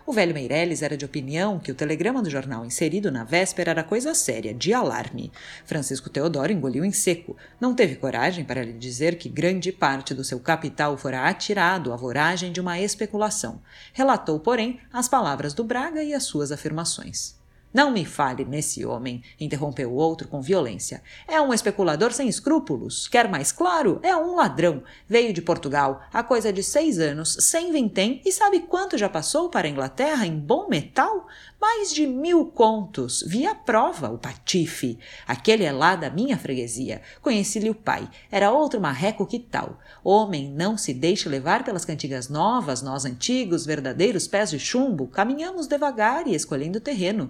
O 0.07 0.13
velho 0.13 0.35
Meireles 0.35 0.83
era 0.83 0.95
de 0.95 1.03
opinião 1.03 1.57
que 1.57 1.71
o 1.71 1.75
telegrama 1.75 2.21
do 2.21 2.29
jornal 2.29 2.63
inserido 2.63 3.12
na 3.12 3.24
véspera 3.24 3.71
era 3.71 3.83
coisa 3.83 4.13
séria, 4.13 4.53
de 4.53 4.71
alarme. 4.71 5.31
Francisco 5.65 6.12
Teodoro 6.12 6.51
engoliu 6.51 6.85
em 6.85 6.91
seco. 6.91 7.35
Não 7.59 7.74
teve 7.74 7.95
coragem 7.95 8.45
para 8.45 8.63
lhe 8.63 8.74
dizer 8.74 9.17
que 9.17 9.27
grande 9.27 9.71
parte 9.71 10.13
do 10.13 10.24
seu 10.24 10.39
capital 10.39 10.95
fora 10.95 11.27
atirado 11.27 11.91
à 11.91 11.95
voragem 11.95 12.51
de 12.51 12.62
uma 12.62 12.79
especulação. 12.79 13.59
Relatou, 13.93 14.39
porém, 14.39 14.79
as 14.93 15.09
palavras 15.09 15.55
do 15.55 15.63
Braga 15.63 16.03
e 16.03 16.13
as 16.13 16.24
suas 16.24 16.51
afirmações. 16.51 17.43
Não 17.75 17.91
me 17.91 18.05
fale 18.05 18.46
nesse 18.46 18.86
homem, 18.86 19.22
interrompeu 19.38 19.91
o 19.91 19.96
outro 19.96 20.29
com 20.29 20.41
violência. 20.41 21.03
É 21.27 21.41
um 21.41 21.53
especulador 21.53 22.13
sem 22.13 22.29
escrúpulos. 22.29 23.05
Quer 23.10 23.27
mais 23.27 23.51
claro? 23.51 24.00
É 24.01 24.15
um 24.15 24.38
ladrão. 24.38 24.82
Veio 25.10 25.34
de 25.34 25.41
Portugal 25.41 26.01
há 26.13 26.24
coisa 26.24 26.53
de 26.53 26.63
seis 26.63 27.00
anos, 27.00 27.36
sem 27.41 27.74
vintém, 27.74 28.22
e 28.24 28.32
sabe 28.32 28.62
quanto 28.62 28.98
já 28.98 29.10
passou 29.10 29.50
para 29.50 29.67
a 29.67 29.70
Inglaterra 29.70 30.25
em 30.25 30.39
bom 30.39 30.70
metal? 30.70 31.27
Mais 31.60 31.94
de 31.94 32.08
mil 32.08 32.46
contos. 32.46 33.22
Vi 33.27 33.46
a 33.46 33.53
prova, 33.53 34.10
o 34.10 34.17
patife. 34.17 34.98
Aquele 35.27 35.65
é 35.65 35.72
lá 35.74 35.98
da 35.98 36.10
minha 36.10 36.38
freguesia. 36.38 37.01
Conheci-lhe 37.22 37.70
o 37.70 37.75
pai. 37.75 38.08
Era 38.32 38.53
outro 38.53 38.79
marreco 38.79 39.25
que 39.25 39.39
tal. 39.39 39.79
Homem, 40.01 40.50
não 40.50 40.77
se 40.77 40.94
deixe 40.94 41.27
levar 41.27 41.65
pelas 41.65 41.84
cantigas 41.84 42.29
novas, 42.29 42.82
nós 42.82 43.03
antigos, 43.03 43.65
verdadeiros 43.65 44.27
pés 44.27 44.51
de 44.51 44.60
chumbo, 44.60 45.08
caminhamos 45.08 45.67
devagar 45.67 46.25
e 46.25 46.36
escolhendo 46.36 46.79
terreno. 46.79 47.29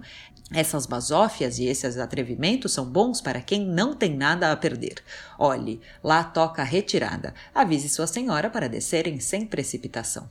Essas 0.52 0.86
basófias 0.86 1.58
e 1.58 1.64
esses 1.64 1.98
atrevimentos 1.98 2.72
são 2.72 2.84
bons 2.86 3.20
para 3.20 3.40
quem 3.40 3.66
não 3.66 3.94
tem 3.94 4.16
nada 4.16 4.52
a 4.52 4.56
perder. 4.56 5.02
Olhe, 5.36 5.80
lá 6.04 6.22
toca 6.22 6.62
a 6.62 6.64
retirada. 6.64 7.34
Avise 7.52 7.88
sua 7.88 8.06
senhora 8.06 8.48
para 8.48 8.68
descerem 8.68 9.18
sem 9.18 9.44
precipitação. 9.44 10.28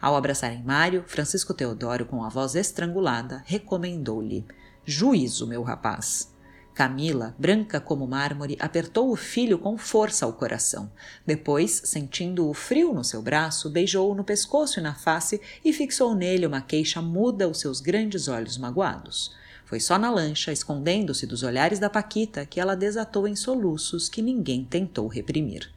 Ao 0.00 0.14
abraçarem 0.14 0.62
Mário, 0.62 1.04
Francisco 1.06 1.52
Teodoro, 1.52 2.06
com 2.06 2.22
a 2.22 2.28
voz 2.28 2.54
estrangulada, 2.54 3.42
recomendou-lhe: 3.44 4.46
Juízo, 4.84 5.48
meu 5.48 5.64
rapaz. 5.64 6.32
Camila, 6.72 7.34
branca 7.38 7.80
como 7.80 8.06
mármore, 8.06 8.56
apertou 8.60 9.10
o 9.10 9.16
filho 9.16 9.58
com 9.58 9.78
força 9.78 10.26
ao 10.26 10.34
coração. 10.34 10.92
Depois, 11.24 11.80
sentindo 11.86 12.48
o 12.48 12.54
frio 12.54 12.92
no 12.92 13.02
seu 13.02 13.22
braço, 13.22 13.70
beijou-o 13.70 14.14
no 14.14 14.22
pescoço 14.22 14.78
e 14.78 14.82
na 14.82 14.94
face 14.94 15.40
e 15.64 15.72
fixou 15.72 16.14
nele 16.14 16.46
uma 16.46 16.60
queixa 16.60 17.00
muda 17.00 17.48
os 17.48 17.60
seus 17.60 17.80
grandes 17.80 18.28
olhos 18.28 18.58
magoados. 18.58 19.34
Foi 19.66 19.80
só 19.80 19.98
na 19.98 20.08
lancha, 20.08 20.52
escondendo-se 20.52 21.26
dos 21.26 21.42
olhares 21.42 21.80
da 21.80 21.90
Paquita, 21.90 22.46
que 22.46 22.60
ela 22.60 22.76
desatou 22.76 23.26
em 23.26 23.34
soluços 23.34 24.08
que 24.08 24.22
ninguém 24.22 24.64
tentou 24.64 25.08
reprimir. 25.08 25.68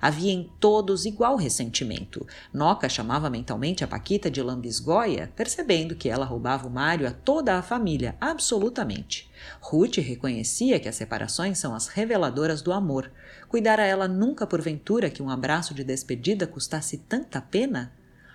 Havia 0.00 0.32
em 0.32 0.50
todos 0.58 1.06
igual 1.06 1.36
ressentimento. 1.36 2.26
Noca 2.52 2.88
chamava 2.88 3.30
mentalmente 3.30 3.84
a 3.84 3.88
Paquita 3.88 4.28
de 4.28 4.42
lambisgoia, 4.42 5.32
percebendo 5.36 5.94
que 5.94 6.08
ela 6.08 6.24
roubava 6.24 6.66
o 6.66 6.70
Mário 6.70 7.06
a 7.06 7.12
toda 7.12 7.56
a 7.56 7.62
família, 7.62 8.16
absolutamente. 8.20 9.30
Ruth 9.60 9.98
reconhecia 9.98 10.80
que 10.80 10.88
as 10.88 10.96
separações 10.96 11.58
são 11.58 11.74
as 11.74 11.86
reveladoras 11.86 12.60
do 12.60 12.72
amor. 12.72 13.10
Cuidara 13.48 13.84
ela 13.84 14.08
nunca 14.08 14.48
porventura 14.48 15.10
que 15.10 15.22
um 15.22 15.30
abraço 15.30 15.74
de 15.74 15.84
despedida 15.84 16.44
custasse 16.44 16.98
tanta 16.98 17.40
pena? 17.40 17.92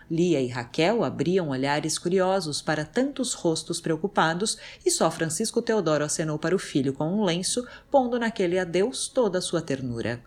Lia 0.09 0.41
e 0.41 0.47
Raquel 0.47 1.03
abriam 1.03 1.49
olhares 1.49 1.97
curiosos 1.97 2.61
para 2.61 2.85
tantos 2.85 3.33
rostos 3.33 3.81
preocupados 3.81 4.57
e 4.85 4.91
só 4.91 5.09
Francisco 5.09 5.61
Teodoro 5.61 6.03
acenou 6.03 6.37
para 6.37 6.55
o 6.55 6.59
filho 6.59 6.93
com 6.93 7.05
um 7.05 7.23
lenço, 7.23 7.67
pondo 7.89 8.19
naquele 8.19 8.59
adeus 8.59 9.07
toda 9.07 9.39
a 9.39 9.41
sua 9.41 9.61
ternura. 9.61 10.21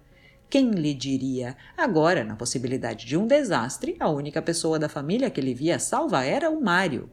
Quem 0.48 0.70
lhe 0.70 0.94
diria? 0.94 1.56
Agora, 1.76 2.22
na 2.22 2.36
possibilidade 2.36 3.04
de 3.04 3.16
um 3.16 3.26
desastre, 3.26 3.96
a 3.98 4.08
única 4.08 4.40
pessoa 4.40 4.78
da 4.78 4.88
família 4.88 5.28
que 5.28 5.40
lhe 5.40 5.54
via 5.54 5.78
salva 5.78 6.24
era 6.24 6.48
o 6.50 6.60
Mário. 6.60 7.10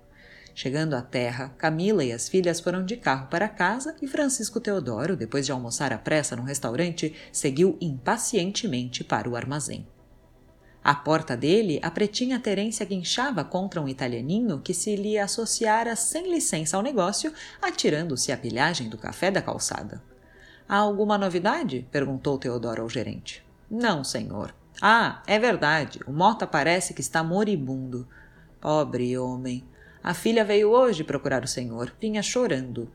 Chegando 0.55 0.93
à 0.93 1.01
terra, 1.01 1.49
Camila 1.57 2.03
e 2.03 2.11
as 2.11 2.29
filhas 2.29 2.59
foram 2.59 2.85
de 2.85 2.95
carro 2.95 3.27
para 3.27 3.49
casa 3.49 3.95
e 4.01 4.07
Francisco 4.07 4.59
Teodoro, 4.59 5.17
depois 5.17 5.47
de 5.47 5.51
almoçar 5.51 5.91
à 5.91 5.97
pressa 5.97 6.35
num 6.35 6.43
restaurante, 6.43 7.15
seguiu 7.31 7.75
impacientemente 7.81 9.03
para 9.03 9.27
o 9.27 9.35
armazém. 9.35 9.87
À 10.83 10.93
porta 10.93 11.37
dele, 11.37 11.79
a 11.81 11.89
pretinha 11.89 12.39
Terência 12.39 12.85
guinchava 12.85 13.43
contra 13.45 13.81
um 13.81 13.87
italianinho 13.87 14.59
que 14.59 14.73
se 14.73 14.97
lhe 14.97 15.17
associara 15.17 15.95
sem 15.95 16.29
licença 16.29 16.75
ao 16.75 16.83
negócio, 16.83 17.31
atirando-se 17.61 18.33
à 18.33 18.37
pilhagem 18.37 18.89
do 18.89 18.97
café 18.97 19.31
da 19.31 19.41
calçada. 19.41 20.03
Há 20.67 20.75
alguma 20.75 21.17
novidade? 21.17 21.87
perguntou 21.89 22.37
Teodoro 22.37 22.81
ao 22.81 22.89
gerente. 22.89 23.45
Não, 23.71 24.03
senhor. 24.03 24.53
Ah, 24.81 25.23
é 25.25 25.39
verdade. 25.39 26.01
O 26.05 26.11
Mota 26.11 26.45
parece 26.45 26.93
que 26.93 27.01
está 27.01 27.23
moribundo. 27.23 28.05
Pobre 28.59 29.17
homem. 29.17 29.63
A 30.03 30.13
filha 30.13 30.43
veio 30.43 30.69
hoje 30.69 31.03
procurar 31.03 31.45
o 31.45 31.47
senhor. 31.47 31.93
Vinha 31.99 32.21
chorando. 32.21 32.91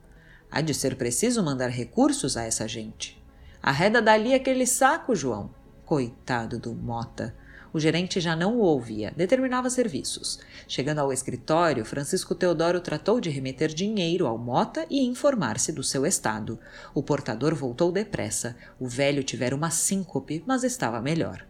Há 0.51 0.61
de 0.61 0.75
ser 0.75 0.97
preciso 0.97 1.43
mandar 1.43 1.69
recursos 1.69 2.37
a 2.37 2.45
essa 2.45 2.69
gente. 2.69 3.19
Arreda 3.63 4.03
dali 4.03 4.35
aquele 4.35 4.67
saco, 4.67 5.15
João. 5.15 5.51
Coitado 5.87 6.59
do 6.59 6.75
Mota. 6.75 7.35
O 7.79 7.81
gerente 7.81 8.19
já 8.19 8.35
não 8.35 8.57
o 8.57 8.63
ouvia, 8.63 9.13
determinava 9.17 9.71
serviços. 9.71 10.41
Chegando 10.67 10.99
ao 10.99 11.13
escritório, 11.13 11.85
Francisco 11.85 12.35
Teodoro 12.35 12.81
tratou 12.81 13.21
de 13.21 13.31
remeter 13.31 13.73
dinheiro 13.73 14.27
ao 14.27 14.37
Mota 14.37 14.85
e 14.91 15.07
informar-se 15.07 15.71
do 15.71 15.85
seu 15.85 16.05
estado. 16.05 16.59
O 16.93 17.05
portador 17.05 17.55
voltou 17.55 17.93
depressa. 17.93 18.57
O 18.81 18.89
velho 18.89 19.23
tivera 19.23 19.55
uma 19.55 19.71
síncope, 19.71 20.43
mas 20.45 20.65
estava 20.65 21.01
melhor. 21.01 21.48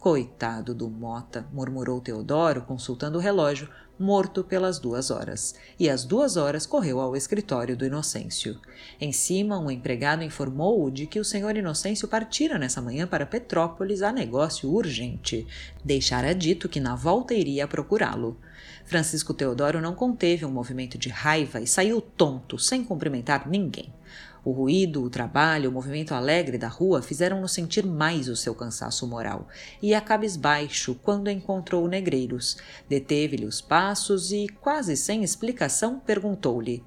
Coitado 0.00 0.74
do 0.74 0.88
Mota, 0.88 1.46
murmurou 1.52 2.00
Teodoro, 2.00 2.62
consultando 2.62 3.18
o 3.18 3.20
relógio, 3.20 3.68
morto 3.98 4.42
pelas 4.42 4.78
duas 4.78 5.10
horas. 5.10 5.54
E 5.78 5.90
às 5.90 6.06
duas 6.06 6.38
horas 6.38 6.64
correu 6.64 6.98
ao 6.98 7.14
escritório 7.14 7.76
do 7.76 7.84
Inocêncio. 7.84 8.58
Em 8.98 9.12
cima, 9.12 9.58
um 9.58 9.70
empregado 9.70 10.24
informou-o 10.24 10.90
de 10.90 11.06
que 11.06 11.20
o 11.20 11.24
senhor 11.24 11.54
Inocêncio 11.54 12.08
partira 12.08 12.58
nessa 12.58 12.80
manhã 12.80 13.06
para 13.06 13.26
Petrópolis 13.26 14.00
a 14.00 14.10
negócio 14.10 14.72
urgente. 14.72 15.46
Deixara 15.84 16.34
dito 16.34 16.66
que 16.66 16.80
na 16.80 16.96
volta 16.96 17.34
iria 17.34 17.68
procurá-lo. 17.68 18.40
Francisco 18.86 19.34
Teodoro 19.34 19.82
não 19.82 19.94
conteve 19.94 20.46
um 20.46 20.50
movimento 20.50 20.96
de 20.96 21.10
raiva 21.10 21.60
e 21.60 21.66
saiu 21.66 22.00
tonto, 22.00 22.58
sem 22.58 22.82
cumprimentar 22.82 23.46
ninguém. 23.46 23.92
O 24.44 24.52
ruído, 24.52 25.02
o 25.02 25.10
trabalho, 25.10 25.68
o 25.68 25.72
movimento 25.72 26.14
alegre 26.14 26.56
da 26.56 26.68
rua 26.68 27.02
fizeram-no 27.02 27.46
sentir 27.46 27.84
mais 27.84 28.28
o 28.28 28.36
seu 28.36 28.54
cansaço 28.54 29.06
moral. 29.06 29.46
E 29.82 29.94
a 29.94 30.00
cabisbaixo 30.00 30.94
quando 31.02 31.28
encontrou 31.28 31.86
negreiros. 31.86 32.56
Deteve-lhe 32.88 33.44
os 33.44 33.60
passos 33.60 34.32
e, 34.32 34.48
quase 34.60 34.96
sem 34.96 35.22
explicação, 35.22 36.00
perguntou-lhe: 36.00 36.82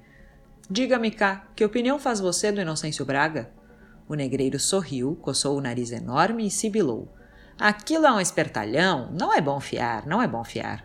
Diga-me 0.68 1.10
cá, 1.10 1.46
que 1.54 1.64
opinião 1.64 1.98
faz 1.98 2.18
você 2.18 2.50
do 2.50 2.60
Inocêncio 2.60 3.04
Braga? 3.04 3.50
O 4.08 4.14
negreiro 4.14 4.58
sorriu, 4.58 5.16
coçou 5.22 5.56
o 5.56 5.60
nariz 5.60 5.92
enorme 5.92 6.46
e 6.46 6.50
sibilou. 6.50 7.08
Aquilo 7.58 8.06
é 8.06 8.12
um 8.12 8.20
espertalhão, 8.20 9.10
não 9.12 9.32
é 9.32 9.40
bom 9.40 9.60
fiar, 9.60 10.06
não 10.06 10.20
é 10.20 10.26
bom 10.26 10.42
fiar. 10.42 10.84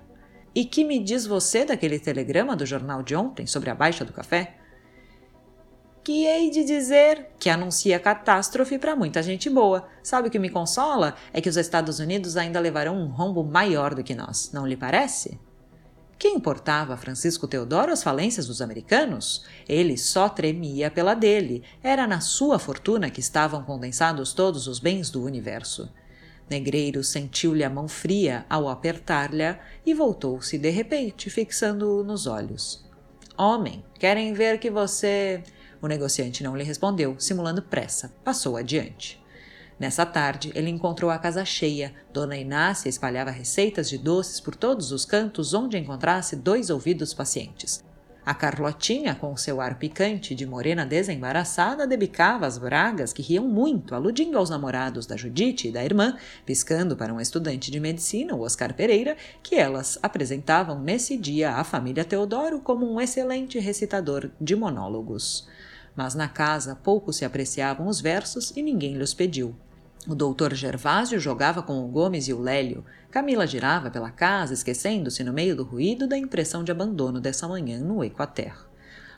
E 0.54 0.66
que 0.66 0.84
me 0.84 1.04
diz 1.04 1.26
você 1.26 1.66
daquele 1.66 2.00
telegrama 2.00 2.56
do 2.56 2.66
jornal 2.66 3.02
de 3.02 3.16
ontem 3.16 3.48
sobre 3.48 3.70
a 3.70 3.76
baixa 3.76 4.06
do 4.06 4.14
café? 4.14 4.59
Que 6.10 6.26
hei 6.26 6.50
de 6.50 6.63
dizer 6.63 7.28
que 7.38 7.52
anuncia 7.52 8.00
catástrofe 8.00 8.80
para 8.80 8.95
muita 8.95 9.22
gente 9.22 9.48
boa. 9.48 9.88
Sabe 10.02 10.28
o 10.28 10.32
que 10.32 10.39
me 10.39 10.50
consola? 10.50 11.13
É 11.32 11.39
que 11.39 11.48
os 11.48 11.56
Estados 11.56 12.00
Unidos 12.00 12.36
ainda 12.36 12.60
levarão 12.60 13.00
um 13.00 13.06
rombo 13.10 13.43
maior 13.43 13.93
do 13.93 14.04
que 14.04 14.15
nós, 14.15 14.52
não 14.52 14.65
lhe 14.65 14.76
parece? 14.76 15.39
Que 16.17 16.30
importava 16.30 16.95
a 16.95 16.98
Francisco 16.98 17.48
Teodoro 17.48 17.91
as 17.91 18.02
falências 18.02 18.48
dos 18.48 18.60
americanos? 18.60 19.45
Ele 19.67 19.95
só 20.00 20.28
tremia 20.28 20.89
pela 20.89 21.13
dele. 21.13 21.62
Era 21.84 22.08
na 22.08 22.22
sua 22.22 22.58
fortuna 22.58 23.12
que 23.12 23.19
estavam 23.19 23.62
condensados 23.62 24.34
todos 24.34 24.65
os 24.65 24.80
bens 24.80 25.12
do 25.12 25.24
universo. 25.24 25.93
Negreiro 26.50 27.04
sentiu-lhe 27.04 27.63
a 27.63 27.69
mão 27.69 27.88
fria 27.88 28.48
ao 28.50 28.67
apertar-lhe 28.67 29.56
e 29.86 29.93
voltou-se 29.93 30.58
de 30.58 30.72
repente, 30.72 31.30
fixando-o 31.30 32.04
nos 32.04 32.26
olhos. 32.26 32.84
Homem, 33.38 33.86
querem 34.00 34.34
ver 34.34 34.58
que 34.58 34.72
você. 34.72 35.43
O 35.82 35.88
negociante 35.88 36.44
não 36.44 36.56
lhe 36.56 36.63
respondeu, 36.63 37.15
simulando 37.18 37.62
pressa. 37.62 38.13
Passou 38.24 38.58
adiante. 38.58 39.20
Nessa 39.80 40.06
tarde, 40.06 40.52
ele 40.56 40.70
encontrou 40.70 41.10
a 41.10 41.18
casa 41.18 41.46
cheia. 41.46 41.94
Dona 42.12 42.36
Inácia 42.36 42.89
espalhava 42.89 43.32
receitas 43.32 43.89
de 43.89 43.98
doces 43.98 44.42
por 44.42 44.54
todos 44.54 44.92
os 44.92 45.06
cantos 45.06 45.54
onde 45.54 45.78
encontrasse 45.78 46.36
dois 46.36 46.70
ouvidos 46.70 47.13
pacientes. 47.13 47.82
A 48.26 48.34
Carlotinha, 48.34 49.15
com 49.15 49.36
seu 49.38 49.62
ar 49.62 49.80
picante 49.80 50.36
de 50.36 50.46
morena 50.46 50.86
desembaraçada, 50.86 51.88
debicava 51.88 52.46
as 52.46 52.58
bragas 52.58 53.13
que 53.13 53.22
riam 53.22 53.48
muito, 53.48 53.96
aludindo 53.96 54.38
aos 54.38 54.50
namorados 54.50 55.06
da 55.06 55.15
Judite 55.15 55.70
e 55.70 55.72
da 55.72 55.84
irmã, 55.84 56.15
piscando 56.46 56.98
para 56.98 57.13
um 57.13 57.20
estudante 57.22 57.72
de 57.72 57.80
medicina, 57.80 58.36
o 58.36 58.42
Oscar 58.42 58.74
Pereira, 58.74 59.15
que 59.42 59.56
elas 59.56 59.98
apresentavam 60.04 60.80
nesse 60.80 61.18
dia 61.18 61.56
à 61.56 61.63
família 61.63 62.04
Teodoro 62.04 62.60
como 62.60 62.86
um 62.86 63.00
excelente 63.00 63.58
recitador 63.58 64.30
de 64.39 64.56
monólogos 64.58 65.48
mas 66.00 66.16
na 66.16 66.30
casa 66.30 66.80
pouco 66.82 67.12
se 67.12 67.26
apreciavam 67.26 67.86
os 67.86 68.00
versos 68.00 68.56
e 68.56 68.62
ninguém 68.62 68.96
lhes 68.96 69.14
pediu. 69.14 69.54
O 70.08 70.16
doutor 70.16 70.54
Gervásio 70.54 71.20
jogava 71.20 71.62
com 71.62 71.84
o 71.84 71.90
Gomes 71.90 72.30
e 72.30 72.34
o 72.34 72.40
Lélio. 72.40 72.86
Camila 73.12 73.46
girava 73.46 73.92
pela 73.92 74.10
casa, 74.10 74.54
esquecendo-se 74.54 75.26
no 75.26 75.34
meio 75.34 75.58
do 75.58 75.66
ruído 75.66 76.08
da 76.08 76.18
impressão 76.18 76.64
de 76.64 76.72
abandono 76.72 77.20
dessa 77.20 77.50
manhã 77.50 77.82
no 77.82 78.02
Equater. 78.02 78.56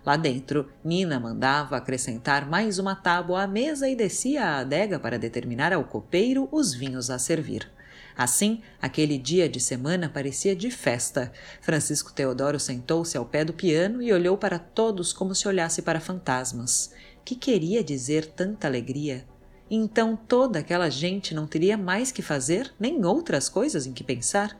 Lá 0.04 0.17
dentro, 0.17 0.70
Nina 0.84 1.20
mandava 1.20 1.78
acrescentar 1.78 2.50
mais 2.50 2.80
uma 2.80 2.96
tábua 2.96 3.44
à 3.44 3.48
mesa 3.48 3.88
e 3.88 3.96
descia 3.96 4.44
à 4.44 4.58
adega 4.62 5.00
para 5.00 5.20
determinar 5.20 5.72
ao 5.72 5.84
copeiro 5.84 6.50
os 6.52 6.74
vinhos 6.74 7.12
a 7.12 7.20
servir. 7.20 7.72
Assim, 8.15 8.62
aquele 8.82 9.17
dia 9.17 9.47
de 9.47 9.60
semana 9.60 10.10
parecia 10.10 10.56
de 10.56 10.69
festa. 10.69 11.32
Francisco 11.62 12.13
Teodoro 12.13 12.60
sentou-se 12.60 13.17
ao 13.17 13.26
pé 13.26 13.45
do 13.45 13.54
piano 13.54 14.02
e 14.02 14.12
olhou 14.12 14.38
para 14.38 14.60
todos 14.60 15.13
como 15.13 15.34
se 15.34 15.47
olhasse 15.47 15.82
para 15.82 16.00
fantasmas. 16.00 16.91
Que 17.24 17.36
queria 17.36 17.84
dizer 17.84 18.26
tanta 18.26 18.67
alegria? 18.67 19.26
Então 19.69 20.15
toda 20.15 20.60
aquela 20.60 20.89
gente 20.89 21.34
não 21.34 21.47
teria 21.47 21.78
mais 21.78 22.12
que 22.12 22.21
fazer, 22.21 22.74
nem 22.80 23.06
outras 23.06 23.47
coisas 23.47 23.86
em 23.86 23.93
que 23.93 24.04
pensar? 24.04 24.60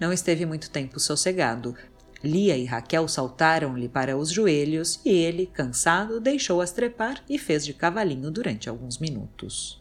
Não 0.00 0.12
esteve 0.12 0.44
muito 0.44 0.70
tempo 0.70 0.98
sossegado. 0.98 1.76
Lia 2.22 2.56
e 2.56 2.64
Raquel 2.64 3.06
saltaram-lhe 3.08 3.88
para 3.88 4.16
os 4.16 4.30
joelhos 4.30 5.00
e 5.04 5.10
ele, 5.10 5.46
cansado, 5.46 6.20
deixou-as 6.20 6.72
trepar 6.72 7.22
e 7.28 7.38
fez 7.38 7.64
de 7.64 7.72
cavalinho 7.72 8.30
durante 8.30 8.68
alguns 8.68 8.98
minutos. 8.98 9.79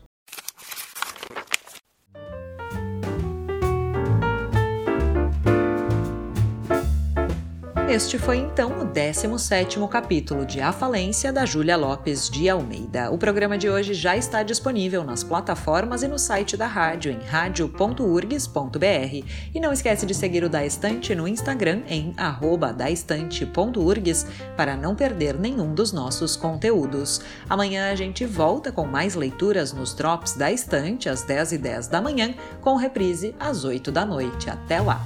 Este 7.90 8.20
foi 8.20 8.38
então 8.38 8.82
o 8.82 8.86
17º 8.86 9.90
capítulo 9.90 10.46
de 10.46 10.62
A 10.62 10.72
Falência 10.72 11.34
da 11.34 11.44
Júlia 11.44 11.76
Lopes 11.76 12.30
de 12.30 12.48
Almeida. 12.48 13.10
O 13.10 13.18
programa 13.18 13.58
de 13.58 13.68
hoje 13.68 13.96
já 13.96 14.16
está 14.16 14.44
disponível 14.44 15.04
nas 15.04 15.24
plataformas 15.24 16.04
e 16.04 16.08
no 16.08 16.20
site 16.20 16.56
da 16.56 16.68
rádio 16.68 17.12
em 17.12 17.18
radio.urgs.br. 17.18 19.26
E 19.56 19.60
não 19.60 19.74
esquece 19.74 20.06
de 20.06 20.14
seguir 20.14 20.44
o 20.44 20.50
Da 20.50 20.64
Estante 20.64 21.16
no 21.16 21.28
Instagram 21.28 21.82
em 21.88 22.14
daestante.urgs 22.78 24.28
para 24.56 24.78
não 24.78 24.94
perder 24.94 25.40
nenhum 25.40 25.74
dos 25.74 25.92
nossos 25.92 26.36
conteúdos. 26.36 27.22
Amanhã 27.50 27.92
a 27.92 27.96
gente 27.96 28.24
volta 28.24 28.72
com 28.72 28.86
mais 28.86 29.16
leituras 29.16 29.74
nos 29.74 29.96
Drops 29.96 30.34
da 30.34 30.52
Estante 30.52 31.10
às 31.10 31.24
10 31.24 31.54
e 31.54 31.58
10 31.58 31.88
da 31.88 32.00
manhã, 32.00 32.36
com 32.62 32.76
reprise 32.76 33.34
às 33.40 33.64
8 33.64 33.92
da 33.92 34.06
noite. 34.06 34.48
Até 34.48 34.80
lá! 34.80 35.02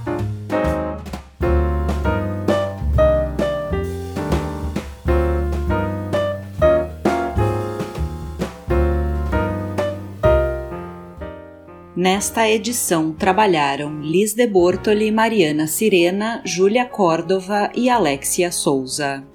Nesta 12.04 12.46
edição 12.46 13.12
trabalharam 13.14 14.02
Liz 14.02 14.34
de 14.34 14.46
Bortoli, 14.46 15.10
Mariana 15.10 15.66
Sirena, 15.66 16.42
Júlia 16.44 16.84
Córdova 16.84 17.72
e 17.74 17.88
Alexia 17.88 18.52
Souza. 18.52 19.26